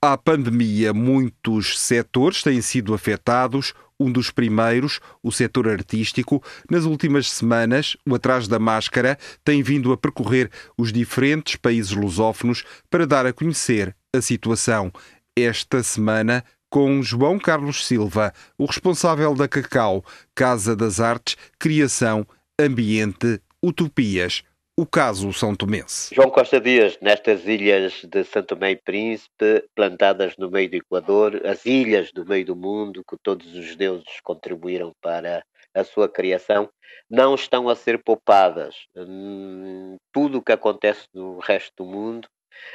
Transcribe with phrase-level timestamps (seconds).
[0.00, 3.74] À pandemia, muitos setores têm sido afetados.
[3.98, 9.92] Um dos primeiros, o setor artístico, nas últimas semanas, o Atrás da Máscara tem vindo
[9.92, 14.92] a percorrer os diferentes países lusófonos para dar a conhecer a situação.
[15.36, 22.26] Esta semana, com João Carlos Silva, o responsável da Cacau, Casa das Artes, Criação,
[22.60, 24.42] Ambiente, Utopias
[24.76, 26.12] o caso São Tomense.
[26.12, 31.40] João Costa Dias, nestas ilhas de Santo Tomé e Príncipe, plantadas no meio do Equador,
[31.46, 36.68] as ilhas do meio do mundo, que todos os deuses contribuíram para a sua criação,
[37.08, 38.74] não estão a ser poupadas.
[38.96, 42.28] Hum, tudo o que acontece no resto do mundo,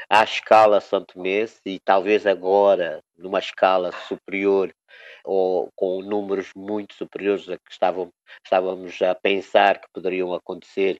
[0.09, 4.73] à escala santomense, e talvez agora numa escala superior
[5.25, 8.09] ou com números muito superiores a que estavam,
[8.43, 10.97] estávamos a pensar que poderiam acontecer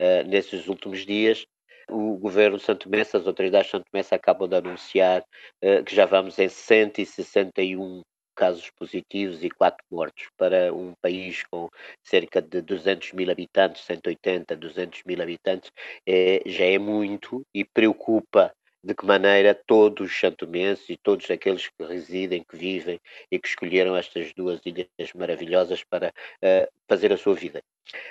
[0.00, 1.46] uh, nesses últimos dias.
[1.90, 5.22] O governo Santo Messa, as autoridades Santo Messa acabam de anunciar
[5.64, 8.02] uh, que já vamos em 161
[8.38, 11.68] casos positivos e 4 mortos para um país com
[12.04, 15.72] cerca de 200 mil habitantes, 180, 200 mil habitantes,
[16.06, 21.66] é, já é muito e preocupa de que maneira todos os santomenses e todos aqueles
[21.66, 27.16] que residem, que vivem e que escolheram estas duas ilhas maravilhosas para uh, fazer a
[27.16, 27.60] sua vida.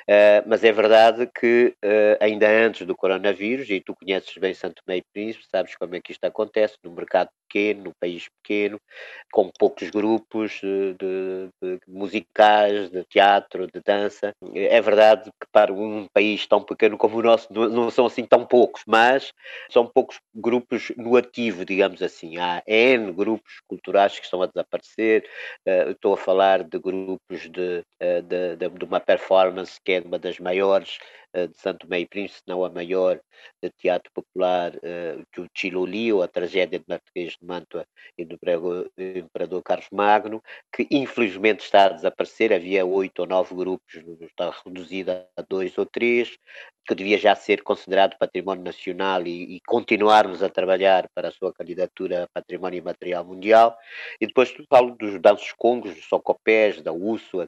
[0.10, 4.82] Uh, mas é verdade que uh, ainda antes do coronavírus, e tu conheces bem Santo
[4.88, 8.80] Meio Príncipe, sabes como é que isto acontece, no mercado pequeno, no país pequeno,
[9.32, 14.32] com poucos grupos de, de, de musicais, de teatro, de dança.
[14.54, 18.26] É verdade que para um país tão pequeno como o nosso não, não são assim
[18.26, 19.32] tão poucos, mas
[19.70, 22.38] são poucos grupos no ativo, digamos assim.
[22.38, 25.26] Há N grupos culturais que estão a desaparecer,
[25.68, 27.84] uh, estou a falar de grupos de,
[28.24, 30.98] de, de uma performance que é uma das maiores
[31.36, 33.20] uh, de Santo Meio Príncipe, se não a maior
[33.62, 35.42] de teatro popular, uh, que
[35.76, 37.86] o ou a tragédia de Marquês de Mantua
[38.18, 38.38] e do
[38.98, 40.42] Imperador Carlos Magno,
[40.74, 45.86] que infelizmente está a desaparecer, havia oito ou nove grupos, está reduzida a dois ou
[45.86, 46.38] três,
[46.88, 51.54] que devia já ser considerado património nacional e, e, continuarmos a trabalhar para a sua
[51.54, 53.78] candidatura a património imaterial mundial.
[54.22, 57.46] E depois falo dos danços congos, dos socopés, da úrsula,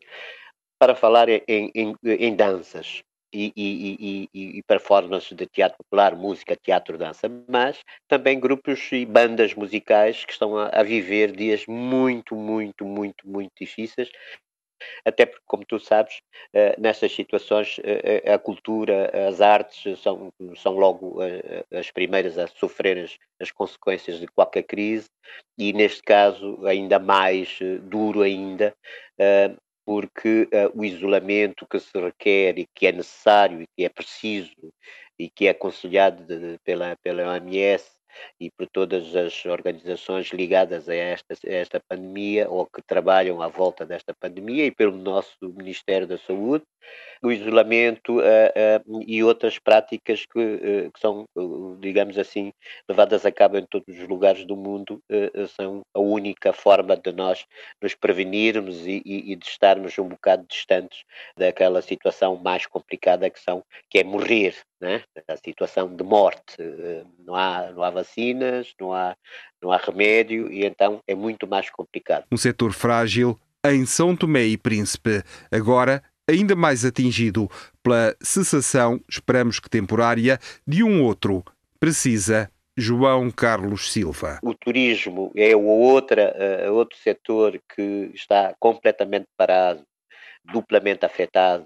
[0.80, 3.04] para falar em, em, em danças
[3.34, 9.06] e, e, e, e, performances de teatro popular, música, teatro, dança, mas também grupos e
[9.06, 14.10] bandas musicais que estão a, a viver dias muito, muito, muito, muito difíceis.
[15.04, 16.22] Até porque, como tu sabes,
[16.56, 21.20] uh, nessas situações uh, a cultura, as artes são, são logo
[21.72, 25.10] as primeiras a sofrer as, as, consequências de qualquer crise
[25.58, 28.74] e, neste caso, ainda mais duro ainda,
[29.90, 34.72] porque uh, o isolamento que se requer e que é necessário e que é preciso
[35.18, 37.90] e que é aconselhado de, pela, pela OMS
[38.40, 43.48] e por todas as organizações ligadas a esta, a esta pandemia ou que trabalham à
[43.48, 46.64] volta desta pandemia e pelo nosso Ministério da Saúde,
[47.22, 51.26] o isolamento uh, uh, e outras práticas que, uh, que, são,
[51.80, 52.54] digamos assim,
[52.88, 55.02] levadas a cabo em todos os lugares do mundo,
[55.56, 57.46] são a única forma de nós
[57.82, 61.04] nos prevenirmos e, e, e, de estarmos um bocado distantes
[61.38, 65.04] daquela situação mais complicada que, são, que é morrer, né?
[65.28, 66.58] a situação de morte.
[67.26, 69.16] Não há, não há vacinas, não há,
[69.62, 72.26] não há remédio e então é muito mais complicado.
[72.32, 75.22] Um setor frágil em São Tomé e Príncipe.
[75.52, 77.50] Agora ainda mais atingido
[77.82, 81.44] pela cessação, esperamos que temporária, de um outro.
[81.80, 84.40] Precisa João Carlos Silva.
[84.44, 86.34] O turismo é o outra,
[86.68, 89.84] uh, outro setor que está completamente parado,
[90.46, 91.66] duplamente afetado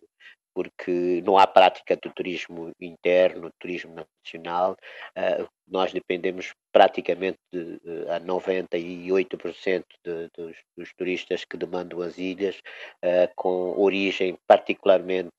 [0.53, 4.77] porque não há prática do turismo interno, turismo nacional.
[5.17, 12.17] Uh, nós dependemos praticamente de, de, a 98% de, dos, dos, turistas que demandam as
[12.17, 12.57] ilhas,
[13.03, 15.31] uh, com origem particularmente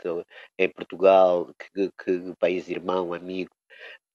[0.59, 3.51] em Portugal, que, que país irmão, amigo,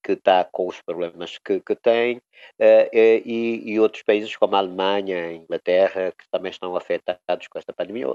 [0.03, 4.59] que está com os problemas que, que tem, uh, e, e, outros países como a
[4.59, 8.07] Alemanha, a Inglaterra, que também estão afetados com esta pandemia,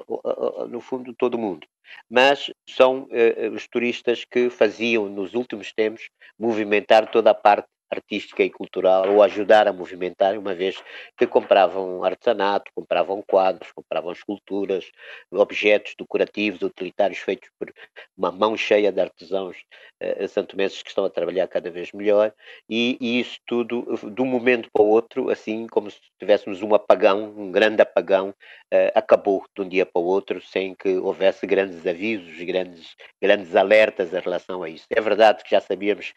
[0.68, 1.66] no fundo todo o mundo.
[2.08, 6.08] Mas são uh, os turistas que faziam nos últimos tempos
[6.38, 10.82] movimentar toda a parte artística e cultural ou ajudar a movimentar, uma vez
[11.16, 14.90] que compravam artesanato, compravam quadros, compravam esculturas,
[15.30, 17.72] objetos decorativos, utilitários feitos por
[18.16, 19.56] uma mão cheia de artesãos
[20.02, 22.32] uh, santomenses que estão a trabalhar cada vez melhor
[22.68, 26.74] e, e, isso tudo de um momento para o outro, assim como se tivéssemos um
[26.74, 31.46] apagão, um grande apagão, uh, acabou de um dia para o outro sem que houvesse
[31.46, 34.86] grandes avisos, grandes, grandes alertas em relação a isso.
[34.90, 36.12] É verdade que já sabíamos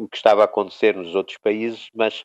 [0.00, 2.24] o que estava a acontecer nos outros países, mas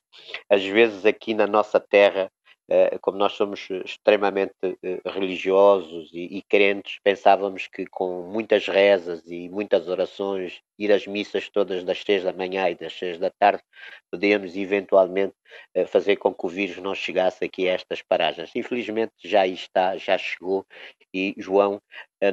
[0.50, 2.32] às vezes aqui na nossa terra,
[2.70, 9.50] eh, como nós somos extremamente eh, religiosos e, crentes, pensávamos que com muitas rezas e
[9.50, 13.62] muitas orações, ir às missas todas das seis da manhã e das seis da tarde,
[14.10, 15.36] podíamos eventualmente
[15.74, 18.56] eh, fazer com que o vírus não chegasse aqui a estas paragens.
[18.56, 20.66] Infelizmente já está, já chegou
[21.14, 21.82] e João,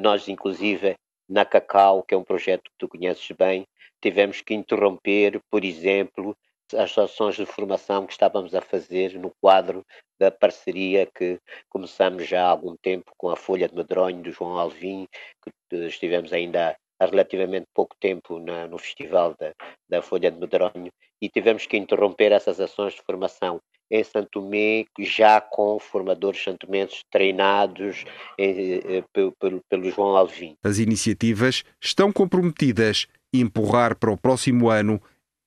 [0.01, 0.97] nós inclusive
[1.29, 3.67] na Cacau, que é um projeto que tu conheces bem,
[4.03, 6.37] tivemos que interromper, por exemplo,
[6.75, 9.85] as ações de formação que estávamos a fazer no quadro
[10.19, 11.39] da parceria que
[11.69, 15.07] começamos já há algum tempo com a Folha de Medronho do João Alvim,
[15.43, 19.53] que estivemos ainda há relativamente pouco tempo na, no festival da,
[19.89, 20.91] da Folha de Medronho
[21.21, 23.61] e tivemos que interromper essas ações de formação
[23.91, 28.05] em Santo Tomé, já com formadores santomenses treinados
[28.39, 30.57] eh, eh, pelo, pelo João Alvim.
[30.65, 35.01] As iniciativas estão comprometidas empurrar para o próximo ano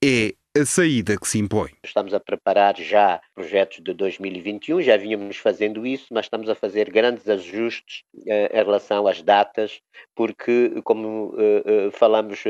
[0.04, 1.72] é a saída que se impõe.
[1.84, 6.90] Estamos a preparar já projetos de 2021, já vínhamos fazendo isso, mas estamos a fazer
[6.90, 9.82] grandes ajustes uh, em relação às datas,
[10.16, 12.42] porque, como uh, uh, falamos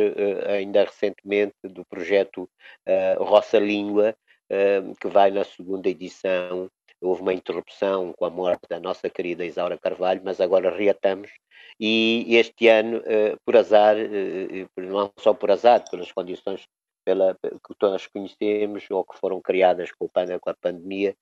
[0.48, 2.48] ainda recentemente do projeto
[3.18, 4.16] Roça Língua,
[5.00, 6.70] que vai na segunda edição,
[7.06, 11.30] houve uma interrupção com a morte da nossa querida Isaura Carvalho, mas agora reatamos
[11.80, 16.66] e este ano, uh, por azar, uh, não só por azar, pelas condições
[17.04, 21.16] pela, que todas conhecemos ou que foram criadas com, a pandemia,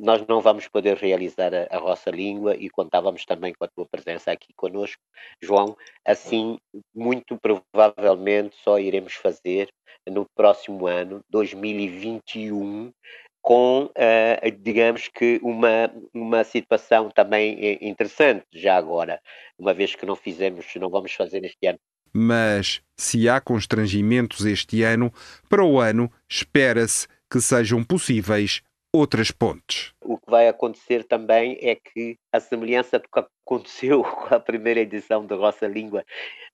[0.00, 3.84] nós não vamos poder realizar a, a nossa língua e contávamos também com a tua
[3.84, 5.02] presença aqui conosco,
[5.42, 5.76] João.
[6.02, 6.58] Assim,
[6.94, 9.68] muito provavelmente só iremos fazer
[10.06, 12.90] no próximo ano, 2021,
[13.40, 19.20] com, uh, digamos que, uma, uma situação também interessante já agora,
[19.58, 21.78] uma vez que não fizemos, não vamos fazer este ano.
[22.12, 25.12] Mas se há constrangimentos este ano,
[25.48, 28.62] para o ano espera-se que sejam possíveis
[28.92, 29.92] outras pontes.
[30.02, 34.80] O que vai acontecer também é que a semelhança do que aconteceu com a primeira
[34.80, 36.04] edição da Roça Língua,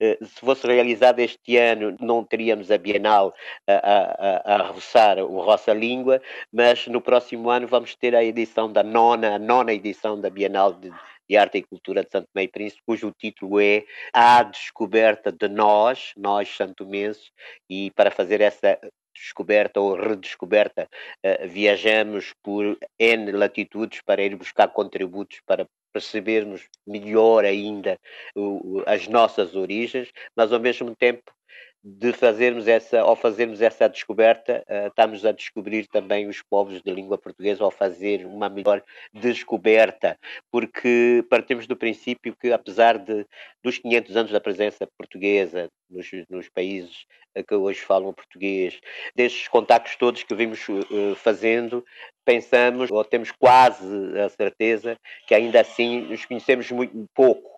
[0.00, 3.34] eh, se fosse realizada este ano, não teríamos a Bienal
[3.66, 6.20] a, a, a roçar o Roça Língua,
[6.52, 10.72] mas no próximo ano vamos ter a edição da nona, a nona edição da Bienal
[10.72, 10.92] de,
[11.28, 16.12] de Arte e Cultura de Santo Meio Príncipe, cujo título é A Descoberta de Nós,
[16.16, 17.30] Nós Santomenses,
[17.70, 18.78] e para fazer essa
[19.14, 20.88] descoberta ou redescoberta,
[21.24, 27.98] uh, viajamos por N latitudes para ir buscar contributos para percebermos melhor ainda
[28.36, 31.32] uh, as nossas origens, mas ao mesmo tempo
[31.86, 36.90] de fazermos essa, ao fazermos essa descoberta, uh, estamos a descobrir também os povos de
[36.90, 38.82] língua portuguesa, ao fazer uma melhor
[39.12, 40.18] descoberta,
[40.50, 43.26] porque partimos do princípio que, apesar de,
[43.62, 47.06] dos 500 anos da presença portuguesa nos, nos países
[47.42, 48.80] que hoje falam português,
[49.14, 51.84] destes contactos todos que vimos uh, fazendo,
[52.24, 53.84] pensamos, ou temos quase
[54.18, 54.96] a certeza,
[55.26, 57.53] que ainda assim nos conhecemos muito pouco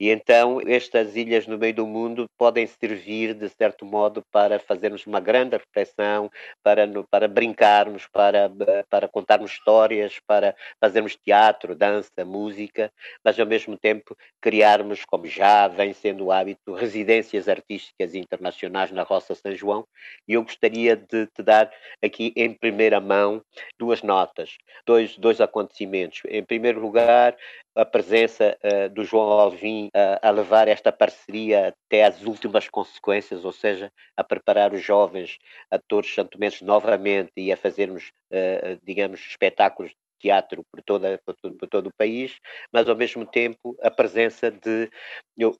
[0.00, 5.04] e então estas ilhas no meio do mundo podem servir, de certo modo, para fazermos
[5.06, 6.30] uma grande reflexão,
[6.62, 8.50] para, para brincarmos, para,
[8.88, 12.92] para contarmos histórias, para fazermos teatro, dança, música,
[13.24, 19.02] mas ao mesmo tempo criarmos, como já vem sendo o hábito, residências artísticas internacionais na
[19.02, 19.84] Roça São João.
[20.28, 21.70] E eu gostaria de te dar
[22.02, 23.42] aqui em primeira mão
[23.78, 24.56] duas notas,
[24.86, 26.22] dois, dois acontecimentos.
[26.28, 27.36] Em primeiro lugar,
[27.78, 33.44] a presença uh, do João Alvim uh, a levar esta parceria até às últimas consequências,
[33.44, 35.38] ou seja, a preparar os jovens
[35.70, 41.88] atores santomenses novamente e a fazermos, uh, digamos, espetáculos teatro por, toda, por, por, todo
[41.88, 42.36] o país,
[42.72, 44.90] mas ao mesmo tempo a presença de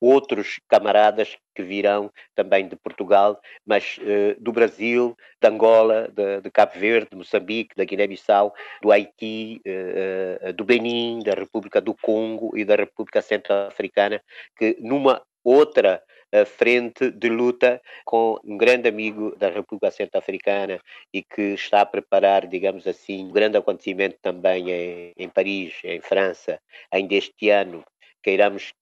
[0.00, 6.50] outros camaradas que virão também de Portugal, mas uh, do Brasil, de Angola, de, de,
[6.50, 12.56] Cabo Verde, de Moçambique, da Guiné-Bissau, do Haiti, uh, do Benin, da República do Congo
[12.56, 14.22] e da República Centro-Africana,
[14.56, 16.02] que numa outra
[16.47, 20.80] frente de luta com um grande amigo da República Centro-Africana
[21.12, 26.00] e que está a preparar, digamos assim, um grande acontecimento também em, em Paris, em
[26.00, 27.85] França, ainda este ano.
[28.23, 28.75] Queiramos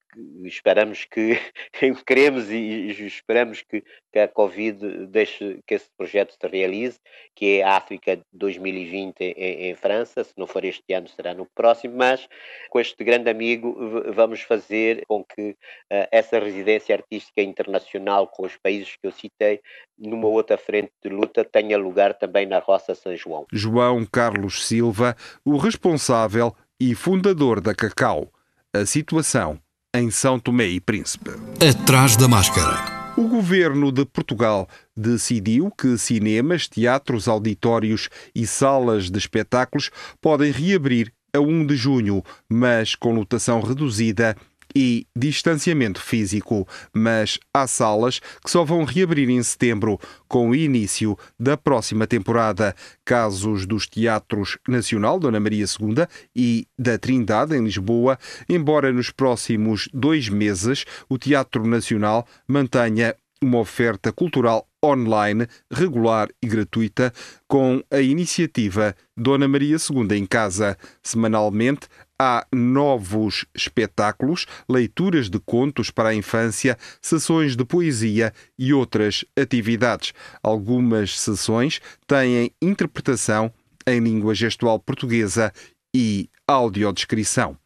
[0.44, 1.38] esperamos que
[2.06, 3.82] queremos e esperamos que,
[4.12, 6.98] que, a Covid deixe que esse projeto se realize,
[7.34, 11.46] que é a África 2020 em, em, França, se não for este ano será no
[11.54, 12.28] próximo, mas
[12.70, 13.76] com este grande amigo
[14.12, 19.60] vamos fazer com que uh, essa residência artística internacional com os países que eu citei,
[19.98, 23.46] numa outra frente de luta, tenha lugar também na Roça São João.
[23.52, 28.30] João Carlos Silva, o responsável e fundador da Cacau.
[28.74, 29.58] A situação
[29.98, 31.30] em São Tomé e Príncipe.
[31.60, 33.14] Atrás da máscara.
[33.16, 41.12] O governo de Portugal decidiu que cinemas, teatros, auditórios e salas de espetáculos podem reabrir
[41.32, 44.36] a 1 de junho, mas com lotação reduzida
[44.78, 51.18] e distanciamento físico, mas há salas que só vão reabrir em setembro, com o início
[51.40, 52.76] da próxima temporada.
[53.02, 56.06] Casos dos Teatros Nacional Dona Maria II
[56.36, 63.58] e da Trindade, em Lisboa, embora nos próximos dois meses o Teatro Nacional mantenha uma
[63.58, 67.12] oferta cultural online, regular e gratuita,
[67.48, 70.76] com a iniciativa Dona Maria II em Casa.
[71.02, 71.88] Semanalmente,
[72.18, 80.12] há novos espetáculos, leituras de contos para a infância, sessões de poesia e outras atividades.
[80.42, 83.52] Algumas sessões têm interpretação
[83.86, 85.52] em língua gestual portuguesa
[85.94, 87.56] e audiodescrição.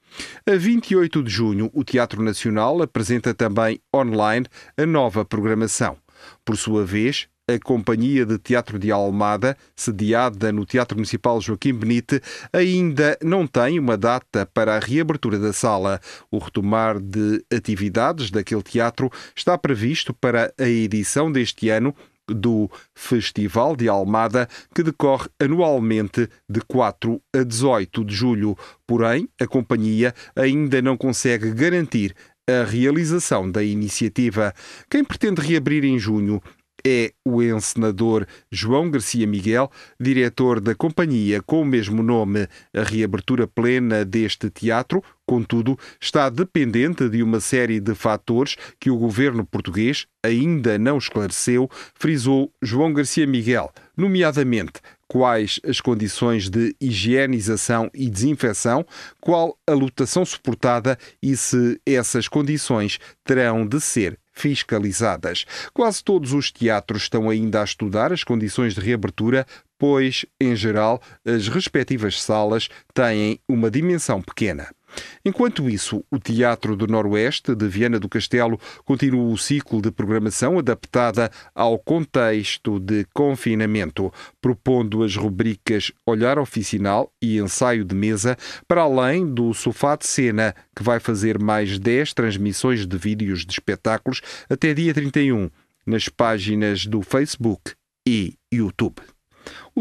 [0.46, 5.96] A 28 de junho, o Teatro Nacional apresenta também online a nova programação.
[6.44, 12.20] Por sua vez, a Companhia de Teatro de Almada, sediada no Teatro Municipal Joaquim Benite,
[12.52, 16.00] ainda não tem uma data para a reabertura da sala.
[16.30, 21.94] O retomar de atividades daquele teatro está previsto para a edição deste ano
[22.28, 28.56] do Festival de Almada, que decorre anualmente de 4 a 18 de julho.
[28.86, 32.14] Porém, a companhia ainda não consegue garantir
[32.48, 34.52] a realização da iniciativa.
[34.90, 36.42] Quem pretende reabrir em junho
[36.84, 42.48] é o encenador João Garcia Miguel, diretor da companhia com o mesmo nome.
[42.74, 48.96] A reabertura plena deste teatro, contudo, está dependente de uma série de fatores que o
[48.96, 57.90] governo português ainda não esclareceu, frisou João Garcia Miguel, nomeadamente quais as condições de higienização
[57.92, 58.86] e desinfecção,
[59.20, 65.44] qual a lotação suportada e se essas condições terão de ser fiscalizadas.
[65.72, 69.46] Quase todos os teatros estão ainda a estudar as condições de reabertura,
[69.78, 74.68] pois, em geral, as respectivas salas têm uma dimensão pequena.
[75.24, 80.58] Enquanto isso, o Teatro do Noroeste de Viana do Castelo continua o ciclo de programação
[80.58, 88.82] adaptada ao contexto de confinamento, propondo as rubricas Olhar Oficinal e Ensaio de Mesa, para
[88.82, 94.20] além do Sofá de Cena, que vai fazer mais 10 transmissões de vídeos de espetáculos
[94.48, 95.50] até dia 31,
[95.86, 97.72] nas páginas do Facebook
[98.06, 98.96] e YouTube.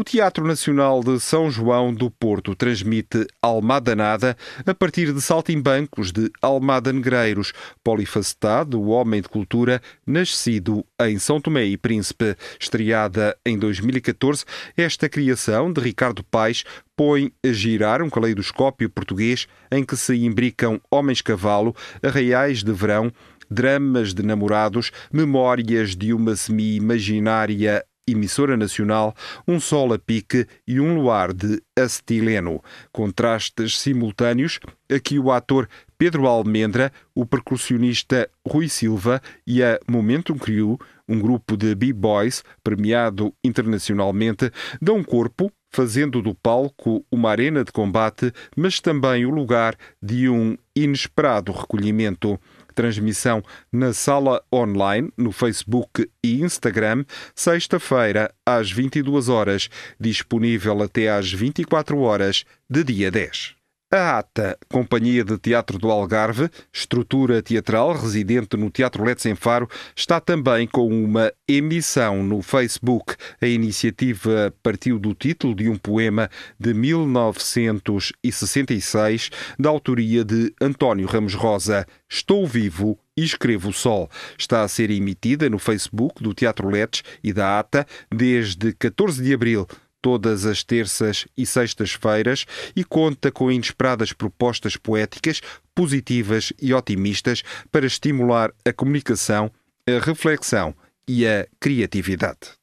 [0.00, 6.10] O Teatro Nacional de São João do Porto transmite Almada Nada a partir de saltimbancos
[6.10, 7.52] de Almada Negreiros,
[7.84, 12.34] polifacetado, homem de cultura, nascido em São Tomé e Príncipe.
[12.58, 16.64] Estreada em 2014, esta criação de Ricardo Paes
[16.96, 23.12] põe a girar um caleidoscópio português em que se imbricam homens-cavalo, arraiais de verão,
[23.50, 29.14] dramas de namorados, memórias de uma semi-imaginária emissora nacional,
[29.46, 32.62] um sol a pique e um luar de acetileno.
[32.92, 34.58] Contrastes simultâneos
[34.90, 40.78] a que o ator Pedro Almendra, o percussionista Rui Silva e a Momentum Crew,
[41.08, 48.32] um grupo de b-boys premiado internacionalmente, dão corpo fazendo do palco uma arena de combate,
[48.56, 52.40] mas também o lugar de um inesperado recolhimento
[52.80, 59.68] transmissão na sala online, no Facebook e Instagram, sexta-feira às 22 horas,
[59.98, 63.59] disponível até às 24 horas de dia 10.
[63.92, 69.68] A ATA, Companhia de Teatro do Algarve, estrutura teatral residente no Teatro Let's em Faro,
[69.96, 73.16] está também com uma emissão no Facebook.
[73.40, 81.34] A iniciativa partiu do título de um poema de 1966, da autoria de António Ramos
[81.34, 84.08] Rosa, Estou Vivo e Escrevo o Sol.
[84.38, 89.34] Está a ser emitida no Facebook do Teatro Let's e da ATA desde 14 de
[89.34, 89.66] abril
[90.02, 95.40] todas as terças e sextas-feiras e conta com inesperadas propostas poéticas,
[95.74, 99.50] positivas e otimistas para estimular a comunicação,
[99.86, 100.74] a reflexão
[101.06, 102.59] e a criatividade.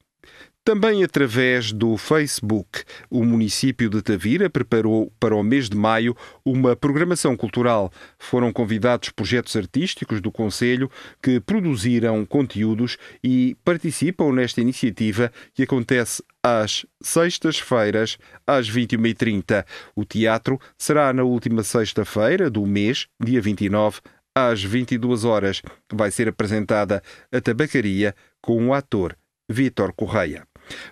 [0.68, 6.76] Também através do Facebook, o município de Tavira preparou para o mês de maio uma
[6.76, 7.90] programação cultural.
[8.18, 10.90] Foram convidados projetos artísticos do Conselho
[11.22, 19.64] que produziram conteúdos e participam nesta iniciativa que acontece às sextas-feiras, às 21h30.
[19.96, 24.02] O teatro será na última sexta-feira do mês, dia 29,
[24.36, 25.62] às 22 horas.
[25.90, 29.16] Vai ser apresentada a tabacaria com o ator
[29.50, 30.47] Vítor Correia.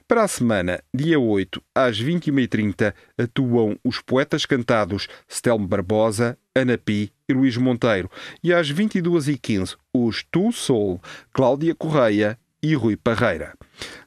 [0.07, 7.13] Para a semana, dia 8, às 21h30, atuam os poetas cantados Stelmo Barbosa, Ana Pi
[7.29, 8.11] e Luís Monteiro.
[8.43, 11.01] E às 22h15, os Tu Soul,
[11.33, 13.55] Cláudia Correia e Rui Parreira.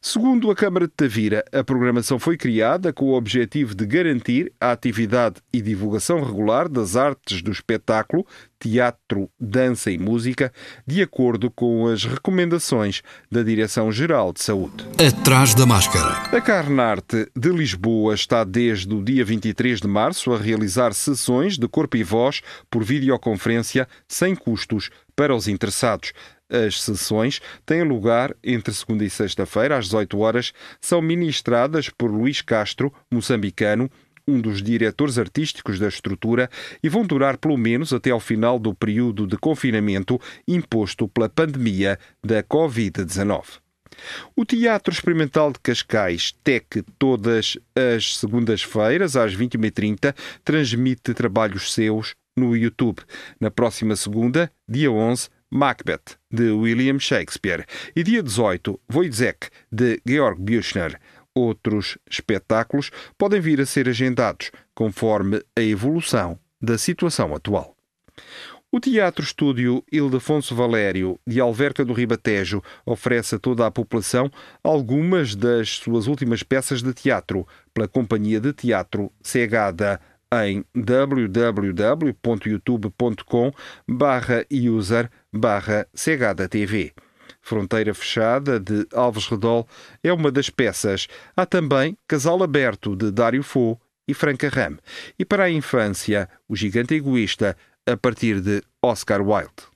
[0.01, 4.71] Segundo a Câmara de Tavira, a programação foi criada com o objetivo de garantir a
[4.71, 8.25] atividade e divulgação regular das artes do espetáculo,
[8.59, 10.51] teatro, dança e música,
[10.85, 13.01] de acordo com as recomendações
[13.31, 14.85] da Direção-Geral de Saúde.
[14.97, 16.09] Atrás da máscara.
[16.35, 21.67] A Carnarte de Lisboa está desde o dia 23 de março a realizar sessões de
[21.67, 26.13] corpo e voz por videoconferência sem custos para os interessados.
[26.49, 32.41] As sessões têm lugar entre segunda e sexta-feira, às 18 horas, são ministradas por Luís
[32.41, 33.89] Castro, moçambicano,
[34.27, 36.49] um dos diretores artísticos da estrutura,
[36.81, 41.99] e vão durar pelo menos até ao final do período de confinamento imposto pela pandemia
[42.23, 43.59] da Covid-19.
[44.35, 52.55] O Teatro Experimental de Cascais, TEC, todas as segundas-feiras, às 21h30, transmite trabalhos seus no
[52.55, 53.01] YouTube.
[53.39, 57.65] Na próxima segunda, dia 11, Macbeth, de William Shakespeare,
[57.95, 60.99] e dia 18, Wojciech, de Georg Büchner.
[61.33, 67.75] Outros espetáculos podem vir a ser agendados conforme a evolução da situação atual.
[68.71, 74.29] O Teatro Estúdio Ildefonso Valério, de Alverca do Ribatejo, oferece a toda a população
[74.63, 79.99] algumas das suas últimas peças de teatro, pela Companhia de Teatro Cegada
[80.33, 83.51] em www.youtube.com
[83.87, 85.87] barra user barra
[86.49, 86.93] TV.
[87.41, 89.67] Fronteira Fechada, de Alves Redol,
[90.03, 91.07] é uma das peças.
[91.35, 94.77] Há também Casal Aberto, de Dário Fo e Franca Ram.
[95.17, 99.68] E para a infância, O Gigante Egoísta, a partir de Oscar Wilde.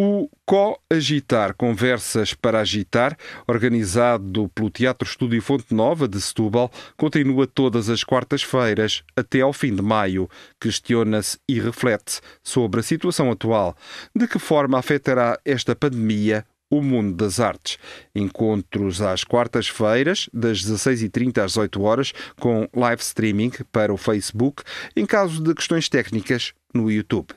[0.00, 7.88] O Co-Agitar Conversas para Agitar, organizado pelo Teatro Estúdio Fonte Nova de Setúbal, continua todas
[7.88, 10.30] as quartas-feiras até ao fim de maio.
[10.60, 13.76] Questiona-se e reflete sobre a situação atual.
[14.14, 17.76] De que forma afetará esta pandemia o mundo das artes.
[18.14, 24.62] Encontros às quartas-feiras, das 16h30 às 18 horas, com live streaming para o Facebook,
[24.94, 27.28] em caso de questões técnicas, no YouTube.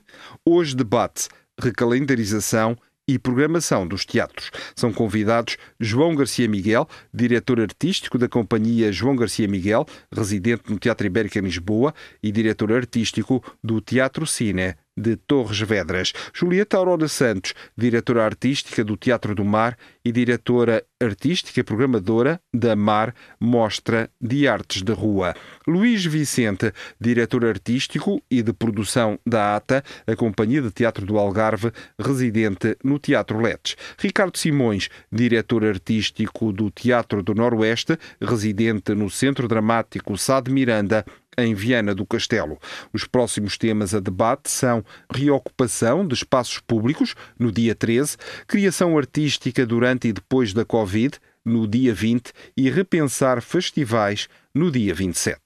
[0.45, 4.52] Hoje debate recalendarização e programação dos teatros.
[4.76, 11.08] São convidados João Garcia Miguel, diretor artístico da Companhia João Garcia Miguel, residente no Teatro
[11.08, 16.14] Ibérico em Lisboa, e diretor artístico do Teatro Cine de Torres Vedras.
[16.34, 23.14] Julieta Aurora Santos, diretora artística do Teatro do Mar e diretora artística programadora da Mar
[23.40, 25.34] Mostra de Artes de Rua.
[25.67, 31.71] Luís Vicente, diretor artístico e de produção da ATA, a Companhia de Teatro do Algarve,
[32.00, 33.76] residente no Teatro Letes.
[33.97, 41.06] Ricardo Simões, diretor artístico do Teatro do Noroeste, residente no Centro Dramático Sá de Miranda,
[41.38, 42.60] em Viana do Castelo.
[42.91, 49.65] Os próximos temas a debate são reocupação de espaços públicos, no dia 13, criação artística
[49.65, 55.39] durante e depois da Covid, no dia 20, e repensar festivais, no dia 27.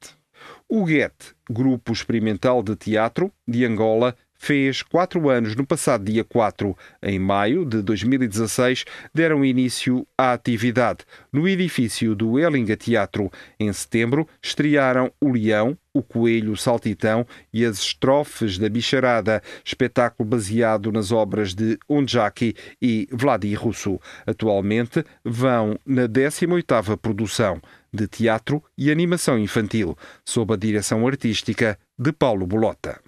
[0.68, 1.14] O GET,
[1.50, 6.78] Grupo Experimental de Teatro de Angola, fez quatro anos no passado dia 4.
[7.02, 11.00] Em maio de 2016, deram início à atividade
[11.32, 13.32] no edifício do Elinga Teatro.
[13.60, 20.28] Em setembro, estrearam O Leão, o Coelho o Saltitão e as Estrofes da Bicharada, espetáculo
[20.28, 24.00] baseado nas obras de Onjaki e Vladi Russo.
[24.26, 27.62] Atualmente vão na 18ª produção
[27.94, 33.00] de teatro e animação infantil, sob a direção artística de Paulo Bolota.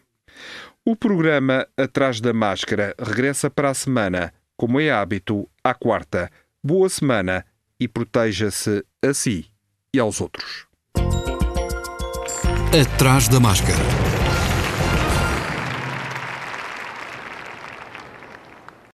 [0.89, 6.31] O programa Atrás da Máscara regressa para a semana, como é hábito, à quarta.
[6.63, 7.45] Boa semana
[7.77, 9.47] e proteja-se a si
[9.93, 10.65] e aos outros.
[12.71, 14.16] Atrás da Máscara.